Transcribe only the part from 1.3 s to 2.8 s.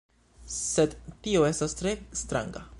estas tre stranga...